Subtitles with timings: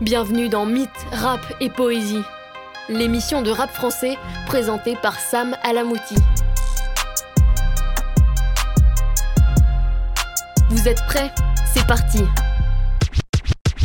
[0.00, 2.22] Bienvenue dans Mythe, Rap et Poésie,
[2.88, 6.14] l'émission de rap français présentée par Sam Alamouti.
[10.70, 11.32] Vous êtes prêts?
[11.74, 12.22] C'est parti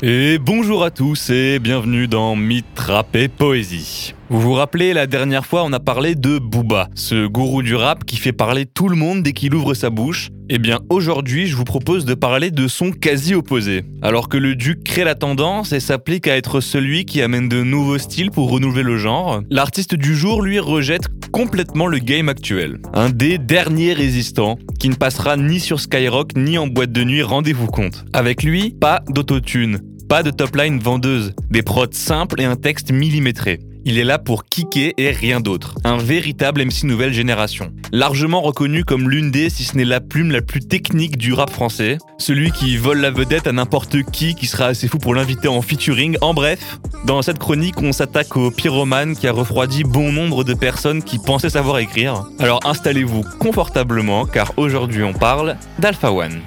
[0.03, 4.13] Et bonjour à tous et bienvenue dans Mythe, Rap et Poésie.
[4.29, 8.03] Vous vous rappelez, la dernière fois, on a parlé de Booba, ce gourou du rap
[8.03, 10.31] qui fait parler tout le monde dès qu'il ouvre sa bouche.
[10.49, 13.85] Eh bien, aujourd'hui, je vous propose de parler de son quasi-opposé.
[14.01, 17.63] Alors que le duc crée la tendance et s'applique à être celui qui amène de
[17.63, 22.79] nouveaux styles pour renouveler le genre, l'artiste du jour, lui, rejette complètement le game actuel.
[22.93, 27.23] Un des derniers résistants qui ne passera ni sur Skyrock ni en boîte de nuit,
[27.23, 28.03] rendez-vous compte.
[28.11, 29.79] Avec lui, pas d'autotune,
[30.13, 33.59] pas de top line vendeuse, des prods simples et un texte millimétré.
[33.83, 35.73] Il est là pour kicker et rien d'autre.
[35.83, 37.71] Un véritable MC nouvelle génération.
[37.91, 41.49] Largement reconnu comme l'une des, si ce n'est la plume la plus technique du rap
[41.49, 41.97] français.
[42.19, 45.63] Celui qui vole la vedette à n'importe qui qui sera assez fou pour l'inviter en
[45.63, 46.15] featuring.
[46.21, 50.53] En bref, dans cette chronique, on s'attaque au pyromane qui a refroidi bon nombre de
[50.53, 52.23] personnes qui pensaient savoir écrire.
[52.37, 56.39] Alors installez-vous confortablement car aujourd'hui on parle d'Alpha One.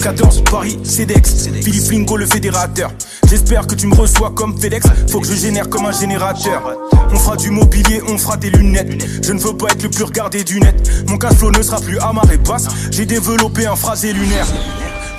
[0.00, 2.92] 14 Paris, CEDEX, Philippe Lingo le fédérateur.
[3.28, 6.62] J'espère que tu me reçois comme FedEx, faut que je génère comme un générateur.
[7.10, 9.04] On fera du mobilier, on fera des lunettes.
[9.22, 11.06] Je ne veux pas être le plus regardé du net.
[11.08, 12.66] Mon cash flow ne sera plus à marée basse.
[12.90, 14.46] J'ai développé un phrasé lunaire.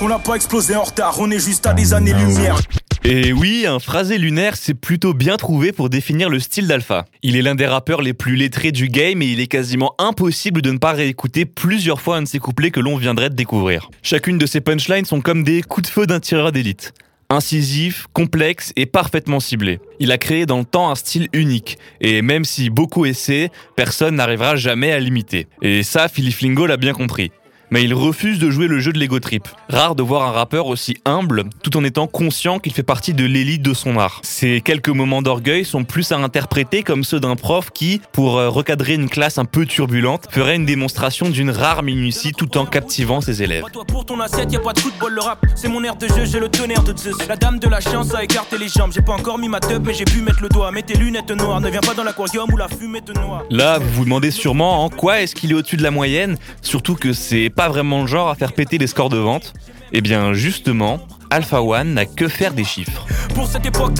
[0.01, 2.59] On n'a pas explosé en retard, on est juste à des années-lumière.
[3.07, 7.05] Et oui, un phrasé lunaire, c'est plutôt bien trouvé pour définir le style d'Alpha.
[7.21, 10.63] Il est l'un des rappeurs les plus lettrés du game et il est quasiment impossible
[10.63, 13.91] de ne pas réécouter plusieurs fois un de ses couplets que l'on viendrait de découvrir.
[14.01, 16.95] Chacune de ses punchlines sont comme des coups de feu d'un tireur d'élite.
[17.29, 19.79] Incisif, complexe et parfaitement ciblé.
[19.99, 24.15] Il a créé dans le temps un style unique, et même si beaucoup essaient, personne
[24.15, 25.45] n'arrivera jamais à l'imiter.
[25.61, 27.31] Et ça, Philippe Lingo l'a bien compris
[27.71, 29.47] mais il refuse de jouer le jeu de l'ego trip.
[29.69, 33.25] Rare de voir un rappeur aussi humble, tout en étant conscient qu'il fait partie de
[33.25, 34.19] l'élite de son art.
[34.23, 38.49] Ces quelques moments d'orgueil sont plus à interpréter comme ceux d'un prof qui, pour euh,
[38.49, 43.21] recadrer une classe un peu turbulente, ferait une démonstration d'une rare minutie tout en captivant
[43.21, 43.63] ses élèves.
[43.87, 46.25] Pour ton assiette, y a pas de football, le rap, c'est mon air de jeu,
[46.25, 47.15] j'ai le tonnerre de Zeus.
[47.27, 49.85] La dame de la chance a écarté les jambes, j'ai pas encore mis ma teub,
[49.85, 50.71] mais j'ai pu mettre le doigt.
[50.71, 53.45] Mets tes lunettes noires, ne viens pas dans l'aquarium où la fumée te noie.
[53.49, 56.95] Là, vous vous demandez sûrement en quoi est-ce qu'il est au-dessus de la moyenne, surtout
[56.95, 59.53] que c'est pas vraiment le genre à faire péter les scores de vente
[59.93, 60.99] Eh bien justement,
[61.29, 63.05] Alpha One n'a que faire des chiffres.
[63.33, 63.93] Pour cette époque,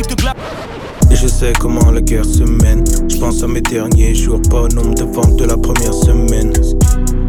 [1.12, 2.84] et je sais comment la guerre se mène.
[3.10, 6.52] Je pense à mes derniers jours, pas au nombre de ventes de la première semaine.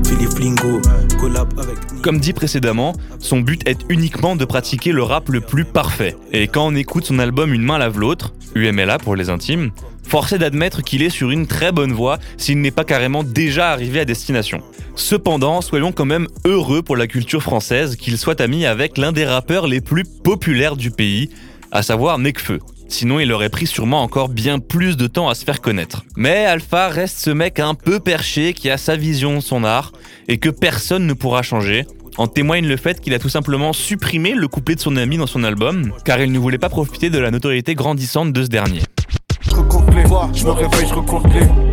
[0.06, 0.81] Philippe Lingo,
[1.20, 1.76] collab avec.
[2.03, 6.16] Comme dit précédemment, son but est uniquement de pratiquer le rap le plus parfait.
[6.32, 9.72] Et quand on écoute son album Une main lave l'autre, UMLA pour les intimes,
[10.06, 14.00] forcé d'admettre qu'il est sur une très bonne voie s'il n'est pas carrément déjà arrivé
[14.00, 14.62] à destination.
[14.94, 19.27] Cependant, soyons quand même heureux pour la culture française qu'il soit ami avec l'un des
[19.27, 21.31] rappeurs les plus populaires du pays,
[21.72, 22.61] à savoir Nekfeu.
[22.89, 26.05] Sinon, il aurait pris sûrement encore bien plus de temps à se faire connaître.
[26.17, 29.93] Mais Alpha reste ce mec un peu perché qui a sa vision son art
[30.28, 31.84] et que personne ne pourra changer.
[32.17, 35.27] En témoigne le fait qu'il a tout simplement supprimé le couplet de son ami dans
[35.27, 38.81] son album, car il ne voulait pas profiter de la notoriété grandissante de ce dernier.
[40.34, 41.66] Je me réveille, je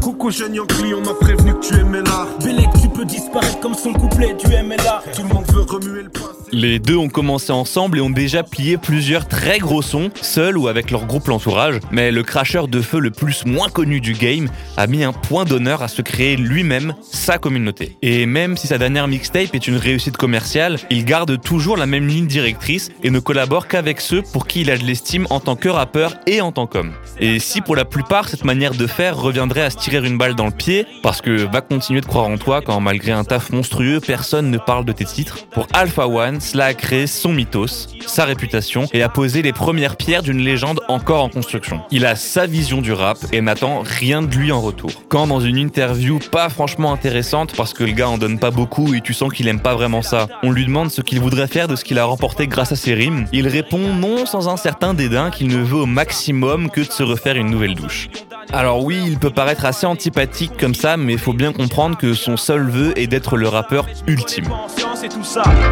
[0.00, 2.26] Coucou jeune Yankee, on m'a prévenu que tu aimais l'art.
[2.42, 5.02] Bélec, tu peux disparaître comme son couplet du MLA.
[5.14, 6.26] Tout le monde veut remuer le passé.
[6.52, 10.66] Les deux ont commencé ensemble et ont déjà plié plusieurs très gros sons, seuls ou
[10.66, 14.48] avec leur groupe L'Entourage, mais le cracheur de feu le plus moins connu du game
[14.76, 17.96] a mis un point d'honneur à se créer lui-même sa communauté.
[18.02, 22.08] Et même si sa dernière mixtape est une réussite commerciale, il garde toujours la même
[22.08, 25.54] ligne directrice et ne collabore qu'avec ceux pour qui il a de l'estime en tant
[25.54, 26.92] que rappeur et en tant qu'homme.
[27.20, 30.34] Et si pour la plupart cette manière de faire reviendrait à se tirer une balle
[30.34, 33.50] dans le pied, parce que va continuer de croire en toi quand malgré un taf
[33.50, 37.88] monstrueux, personne ne parle de tes titres, pour Alpha One, cela a créé son mythos,
[38.06, 41.80] sa réputation et a posé les premières pierres d'une légende encore en construction.
[41.90, 44.90] Il a sa vision du rap et n'attend rien de lui en retour.
[45.08, 48.94] Quand dans une interview pas franchement intéressante parce que le gars en donne pas beaucoup
[48.94, 51.68] et tu sens qu'il aime pas vraiment ça, on lui demande ce qu'il voudrait faire
[51.68, 54.94] de ce qu'il a remporté grâce à ses rimes, il répond non sans un certain
[54.94, 58.08] dédain qu'il ne veut au maximum que de se refaire une nouvelle douche.
[58.52, 62.36] Alors oui, il peut paraître assez antipathique comme ça, mais faut bien comprendre que son
[62.36, 64.48] seul vœu est d'être le rappeur ultime.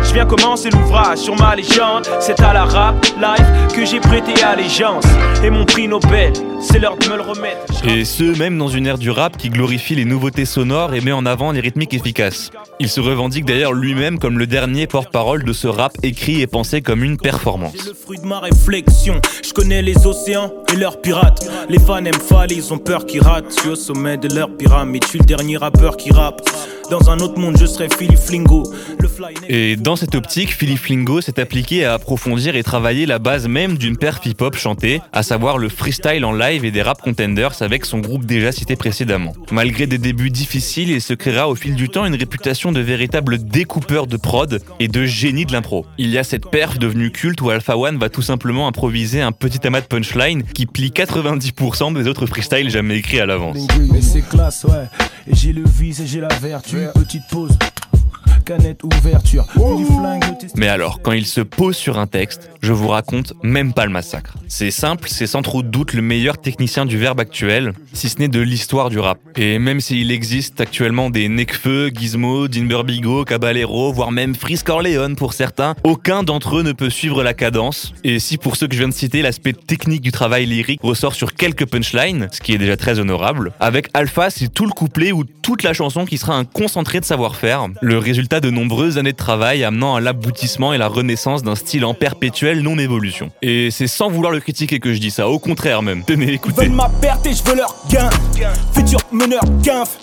[0.02, 2.06] Je viens commencer l'ouvrage sur ma légende.
[2.20, 5.04] C'est à la rap life que j'ai prêté allégeance.
[5.44, 7.86] Et mon prix Nobel, c'est l'heure de me le remettre.
[7.86, 11.12] Et ce, même dans une ère du rap qui glorifie les nouveautés sonores et met
[11.12, 12.50] en avant les rythmiques efficaces.
[12.80, 16.80] Il se revendique d'ailleurs lui-même comme le dernier porte-parole de ce rap écrit et pensé
[16.80, 17.74] comme une performance.
[17.86, 19.20] le fruit de ma réflexion.
[19.46, 21.46] Je connais les océans et leurs pirates.
[21.68, 23.52] Les fans aiment fall, ils ont peur qu'ils ratent.
[23.68, 26.40] Au sommet de leur pyramide, je suis le dernier rappeur qui rappe.
[26.90, 28.72] Dans un autre monde, je serais Philippe Flingo.
[29.48, 33.76] Et dans cette optique, Philippe Flingo s'est appliqué à approfondir et travailler la base même
[33.76, 37.84] d'une paire hip-hop chantée, à savoir le freestyle en live et des rap contenders avec
[37.84, 39.34] son groupe déjà cité précédemment.
[39.50, 43.38] Malgré des débuts difficiles, il se créera au fil du temps une réputation de véritable
[43.38, 45.84] découpeur de prod et de génie de l'impro.
[45.98, 49.32] Il y a cette perf devenue culte où Alpha One va tout simplement improviser un
[49.32, 53.58] petit amas de punchline qui plie 90% des autres freestyles jamais écrits à l'avance.
[55.30, 56.78] Et j'ai le vice et j'ai la vertu.
[56.94, 57.58] Petite pause
[58.82, 59.46] ouverture.
[60.56, 63.92] Mais alors, quand il se pose sur un texte, je vous raconte même pas le
[63.92, 64.34] massacre.
[64.48, 68.18] C'est simple, c'est sans trop de doute le meilleur technicien du verbe actuel, si ce
[68.18, 69.18] n'est de l'histoire du rap.
[69.36, 75.16] Et même s'il existe actuellement des Nekfeu, Gizmo, Dinber Bigo, Caballero, voire même Frisk Corleone
[75.16, 77.92] pour certains, aucun d'entre eux ne peut suivre la cadence.
[78.04, 81.14] Et si pour ceux que je viens de citer, l'aspect technique du travail lyrique ressort
[81.14, 85.12] sur quelques punchlines, ce qui est déjà très honorable, avec Alpha, c'est tout le couplet
[85.12, 87.66] ou toute la chanson qui sera un concentré de savoir-faire.
[87.80, 91.84] Le résultat de nombreuses années de travail amenant à l'aboutissement et la renaissance d'un style
[91.84, 93.30] en perpétuelle non-évolution.
[93.42, 96.04] Et c'est sans vouloir le critiquer que je dis ça, au contraire même.
[96.04, 96.66] Tenez, écoutez.
[96.66, 98.10] Ils ma perte et je veux leur gain.
[98.74, 99.98] Futur meneur, quinf.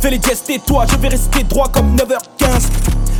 [0.00, 2.68] Fais les gestes et toi, je vais rester droit comme 9h15.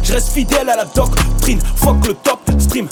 [0.03, 2.89] Je reste fidèle à la doctrine, fuck le top stream.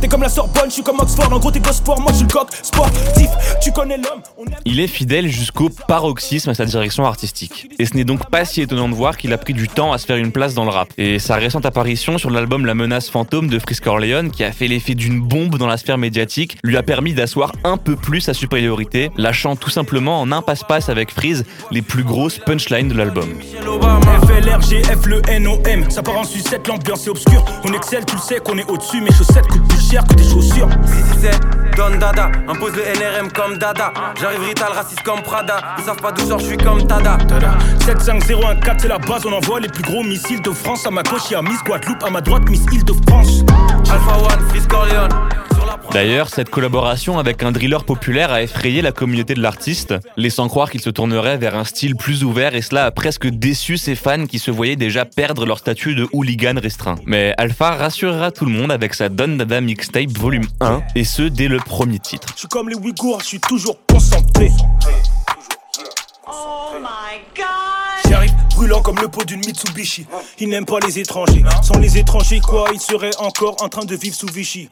[0.00, 2.26] T'es comme la Sorbonne, je suis comme Oxford, en gros t'es sport, moi je suis
[2.26, 3.30] le coq sportif,
[3.62, 4.20] tu connais l'homme.
[4.66, 7.70] Il est fidèle jusqu'au paroxysme à sa direction artistique.
[7.78, 9.98] Et ce n'est donc pas si étonnant de voir qu'il a pris du temps à
[9.98, 10.88] se faire une place dans le rap.
[10.98, 14.68] Et sa récente apparition sur l'album La menace fantôme de Frisk Orleans, qui a fait
[14.68, 18.34] l'effet d'une bombe dans la sphère médiatique, lui a permis d'asseoir un peu plus sa
[18.34, 23.28] supériorité, lâchant tout simplement en un passe-passe avec Freeze les plus grosses punchlines de l'album.
[24.26, 27.44] FLRGF, le NOM, ça part en sucette, l'ambiance est obscure.
[27.64, 30.68] On excelle, tu le sais qu'on est au-dessus, mes chaussettes plus cher que des chaussures.
[31.76, 33.92] Don Dada, impose le NRM comme Dada.
[34.20, 35.56] J'arrive Rital, raciste comme Prada.
[35.78, 37.18] Ils savent pas d'où sort, je suis comme Tada.
[37.84, 40.86] 75014, c'est la base, on envoie les plus gros missiles de France.
[40.86, 43.44] À ma gauche, y'a Miss Guadeloupe, à ma droite, Miss Île-de-France.
[43.90, 45.10] Alpha One, Fils Corleone.
[45.92, 50.70] D'ailleurs, cette collaboration avec un driller populaire a effrayé la communauté de l'artiste, laissant croire
[50.70, 54.26] qu'il se tournerait vers un style plus ouvert et cela a presque déçu ses fans
[54.26, 56.96] qui se voyaient déjà perdre leur statut de hooligan restreint.
[57.06, 61.22] Mais Alpha rassurera tout le monde avec sa Don Dada Mixtape volume 1, et ce
[61.22, 62.28] dès le premier titre.
[62.34, 64.50] Je suis comme les Ouïghours, je suis toujours concentré.
[66.26, 70.06] Oh my god J'arrive brûlant comme le pot d'une Mitsubishi.
[70.38, 71.44] Ils n'aiment pas les étrangers.
[71.62, 74.68] Sans les étrangers, quoi, ils seraient encore en train de vivre sous Vichy.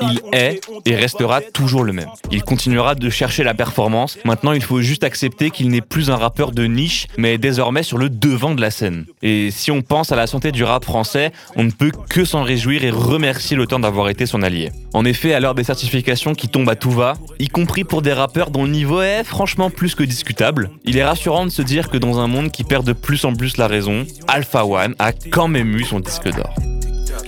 [0.00, 2.08] Il est et restera toujours le même.
[2.30, 4.18] Il continuera de chercher la performance.
[4.24, 7.98] Maintenant, il faut juste accepter qu'il n'est plus un rappeur de niche, mais désormais sur
[7.98, 9.06] le devant de la scène.
[9.22, 12.42] Et si on pense à la santé du rap français, on ne peut que s'en
[12.42, 14.70] réjouir et remercier le temps d'avoir été son allié.
[14.94, 18.12] En effet, à l'heure des certifications qui tombent à tout va, y compris pour des
[18.12, 21.90] rappeurs dont le niveau est franchement plus que discutable, il est rassurant de se dire
[21.90, 25.12] que dans un monde qui perd de plus en plus la raison, Alpha One a
[25.12, 26.71] quand même eu son disque d'or.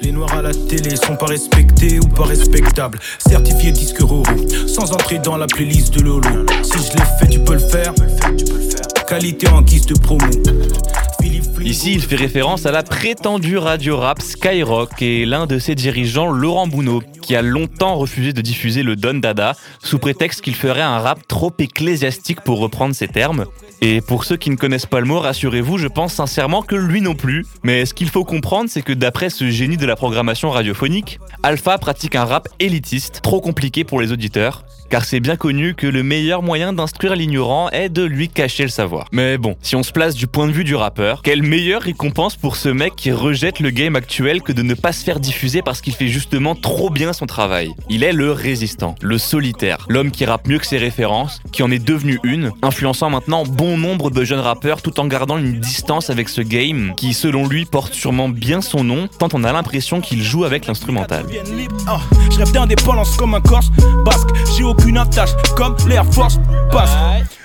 [0.05, 2.99] Les noirs à la télé sont pas respectés ou pas respectables.
[3.27, 4.23] Certifié disque Roro,
[4.67, 6.45] sans entrer dans la playlist de Lolo.
[6.63, 7.95] Si je l'ai fait, tu peux le faire.
[9.09, 10.27] Qualité en guise de promo.
[11.65, 16.29] Ici, il fait référence à la prétendue radio rap Skyrock et l'un de ses dirigeants,
[16.29, 20.83] Laurent Bounot, qui a longtemps refusé de diffuser le Don Dada sous prétexte qu'il ferait
[20.83, 23.47] un rap trop ecclésiastique pour reprendre ses termes.
[23.81, 27.01] Et pour ceux qui ne connaissent pas le mot, rassurez-vous, je pense sincèrement que lui
[27.01, 27.47] non plus.
[27.63, 31.79] Mais ce qu'il faut comprendre, c'est que d'après ce génie de la programmation radiophonique, Alpha
[31.79, 36.03] pratique un rap élitiste, trop compliqué pour les auditeurs, car c'est bien connu que le
[36.03, 39.07] meilleur moyen d'instruire l'ignorant est de lui cacher le savoir.
[39.13, 42.37] Mais bon, si on se place du point de vue du rappeur, quelle meilleure récompense
[42.37, 45.63] pour ce mec qui rejette le game actuel que de ne pas se faire diffuser
[45.63, 47.73] parce qu'il fait justement trop bien son travail?
[47.89, 51.71] Il est le résistant, le solitaire, l'homme qui rappe mieux que ses références, qui en
[51.71, 56.11] est devenu une, influençant maintenant bon nombre de jeunes rappeurs tout en gardant une distance
[56.11, 60.01] avec ce game qui selon lui porte sûrement bien son nom tant on a l'impression
[60.01, 61.25] qu'il joue avec l'instrumental.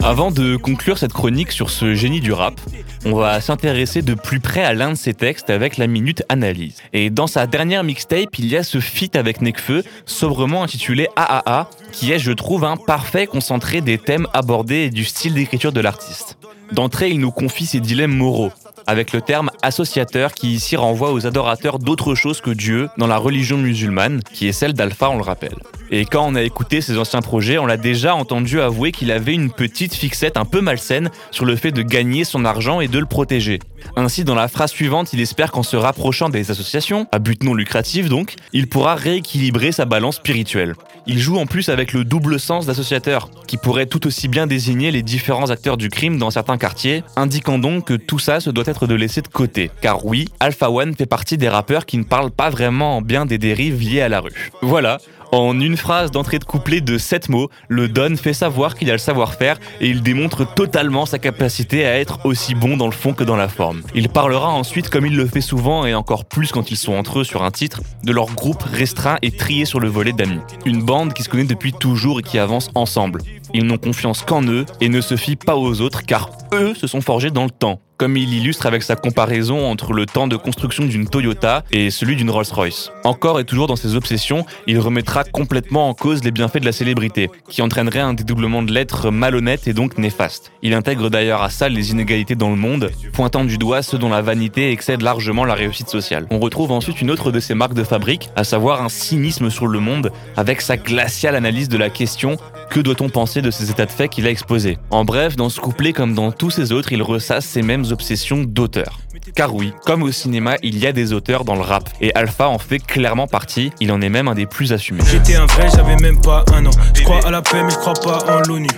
[0.01, 2.59] Avant de conclure cette chronique sur ce génie du rap,
[3.05, 6.77] on va s'intéresser de plus près à l'un de ses textes avec la minute analyse.
[6.93, 11.69] Et dans sa dernière mixtape, il y a ce feat avec Nekfeu, sobrement intitulé AAA,
[11.91, 15.81] qui est, je trouve, un parfait concentré des thèmes abordés et du style d'écriture de
[15.81, 16.37] l'artiste.
[16.71, 18.51] D'entrée, il nous confie ses dilemmes moraux,
[18.85, 23.17] avec le terme associateur qui ici renvoie aux adorateurs d'autre chose que Dieu dans la
[23.17, 25.57] religion musulmane, qui est celle d'Alpha, on le rappelle.
[25.91, 29.33] Et quand on a écouté ses anciens projets, on l'a déjà entendu avouer qu'il avait
[29.33, 32.99] une petite fixette un peu malsaine sur le fait de gagner son argent et de
[32.99, 33.59] le protéger.
[33.95, 37.53] Ainsi, dans la phrase suivante, il espère qu'en se rapprochant des associations, à but non
[37.53, 40.75] lucratif donc, il pourra rééquilibrer sa balance spirituelle.
[41.07, 44.91] Il joue en plus avec le double sens d'associateur, qui pourrait tout aussi bien désigner
[44.91, 48.65] les différents acteurs du crime dans certains quartiers, indiquant donc que tout ça se doit
[48.67, 49.71] être de laisser de côté.
[49.81, 53.37] Car oui, Alpha One fait partie des rappeurs qui ne parlent pas vraiment bien des
[53.37, 54.51] dérives liées à la rue.
[54.61, 54.99] Voilà,
[55.31, 58.93] en une phrase d'entrée de couplet de 7 mots, le Don fait savoir qu'il a
[58.93, 63.13] le savoir-faire et il démontre totalement sa capacité à être aussi bon dans le fond
[63.13, 63.81] que dans la forme.
[63.93, 67.19] Il parlera ensuite, comme il le fait souvent et encore plus quand ils sont entre
[67.19, 70.39] eux sur un titre, de leur groupe restreint et trié sur le volet d'amis.
[70.65, 73.21] Une bande qui se connaît depuis toujours et qui avance ensemble.
[73.53, 76.87] Ils n'ont confiance qu'en eux et ne se fient pas aux autres car eux se
[76.87, 80.37] sont forgés dans le temps comme il illustre avec sa comparaison entre le temps de
[80.37, 82.91] construction d'une Toyota et celui d'une Rolls-Royce.
[83.03, 86.71] Encore et toujours dans ses obsessions, il remettra complètement en cause les bienfaits de la
[86.71, 90.53] célébrité, qui entraînerait un dédoublement de lettres malhonnête et donc néfaste.
[90.61, 94.09] Il intègre d'ailleurs à ça les inégalités dans le monde, pointant du doigt ceux dont
[94.09, 96.25] la vanité excède largement la réussite sociale.
[96.31, 99.67] On retrouve ensuite une autre de ses marques de fabrique, à savoir un cynisme sur
[99.67, 102.37] le monde, avec sa glaciale analyse de la question
[102.69, 105.59] que doit-on penser de ces états de fait qu'il a exposés En bref, dans ce
[105.59, 108.99] couplet comme dans tous ses autres, il ressasse ses mêmes obsessions d'auteur.
[109.35, 112.47] Car oui, comme au cinéma, il y a des auteurs dans le rap, et Alpha
[112.47, 115.03] en fait clairement partie, il en est même un des plus assumés.
[115.11, 116.71] J'étais un vrai, j'avais même pas un an.
[116.93, 118.69] Je crois à la paix, mais je crois pas en l'ONU.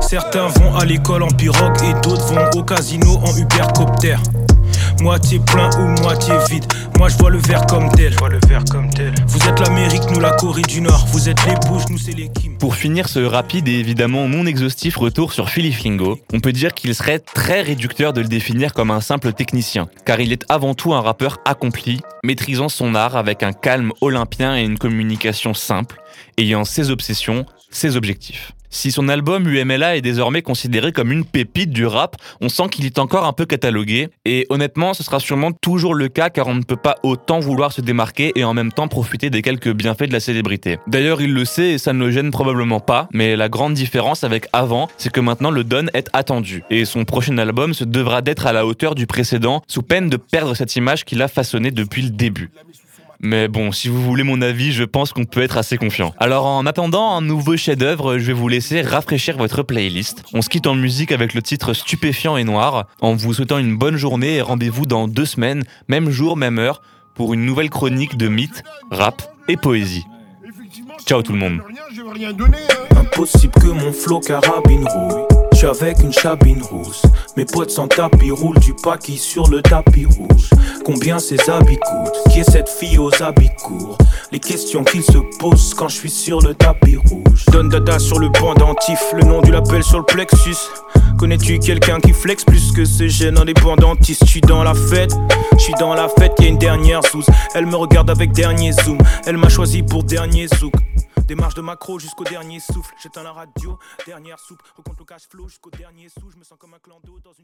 [0.00, 4.16] Certains vont à l'école en pirogue et d'autres vont au casino en Ubercopter.
[5.00, 6.64] Moitié plein ou moitié vide.
[6.98, 8.12] Moi je vois le verre comme tel.
[8.12, 9.12] Je vois le verre comme tel.
[9.26, 11.06] Vous êtes l'Amérique, nous la Corée du Nord.
[11.08, 12.56] Vous êtes les bouches, nous c'est les Kim.
[12.58, 16.72] Pour finir ce rapide et évidemment non exhaustif retour sur Philip Flingo, on peut dire
[16.74, 20.74] qu'il serait très réducteur de le définir comme un simple technicien, car il est avant
[20.74, 26.00] tout un rappeur accompli, maîtrisant son art avec un calme olympien et une communication simple,
[26.38, 28.52] ayant ses obsessions, ses objectifs.
[28.74, 32.84] Si son album UMLA est désormais considéré comme une pépite du rap, on sent qu'il
[32.84, 34.08] est encore un peu catalogué.
[34.24, 37.70] Et honnêtement, ce sera sûrement toujours le cas car on ne peut pas autant vouloir
[37.72, 40.78] se démarquer et en même temps profiter des quelques bienfaits de la célébrité.
[40.88, 44.24] D'ailleurs, il le sait et ça ne le gêne probablement pas, mais la grande différence
[44.24, 46.64] avec avant, c'est que maintenant le Don est attendu.
[46.68, 50.16] Et son prochain album se devra d'être à la hauteur du précédent, sous peine de
[50.16, 52.50] perdre cette image qu'il a façonnée depuis le début.
[53.20, 56.14] Mais bon, si vous voulez mon avis, je pense qu'on peut être assez confiant.
[56.18, 60.24] Alors en attendant un nouveau chef-d'œuvre, je vais vous laisser rafraîchir votre playlist.
[60.32, 63.76] On se quitte en musique avec le titre Stupéfiant et Noir, en vous souhaitant une
[63.76, 66.82] bonne journée et rendez-vous dans deux semaines, même jour, même heure,
[67.14, 70.04] pour une nouvelle chronique de mythes, rap et poésie.
[71.06, 71.60] Ciao tout le monde.
[72.96, 75.33] Impossible que mon flow carabine rouille.
[75.64, 77.02] Avec une chabine rousse.
[77.38, 80.50] Mes potes sans tapis roulent du paquis sur le tapis rouge.
[80.84, 82.30] Combien ces habits coûtent?
[82.30, 83.96] Qui est cette fille aux habits courts?
[84.30, 87.46] Les questions qu'ils se posent quand je suis sur le tapis rouge.
[87.50, 90.56] Donne dada sur le pendentif, le nom du label sur le plexus.
[91.18, 95.12] Connais-tu quelqu'un qui flex plus que ce jeune indépendantiste Je suis dans la fête,
[95.56, 97.24] je suis dans la fête, y a une dernière sous.
[97.54, 100.74] Elle me regarde avec dernier zoom, elle m'a choisi pour dernier zouk.
[101.26, 102.94] Démarche de macro jusqu'au dernier souffle.
[103.02, 104.62] J'éteins la radio, dernière soupe.
[104.76, 106.30] Recompte le cash flow jusqu'au dernier sou.
[106.30, 107.42] Je me sens comme un clan d'eau dans une.